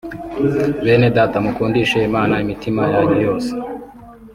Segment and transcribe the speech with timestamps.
[0.83, 3.51] Benedata mukundishe Imana imitima yanyu yose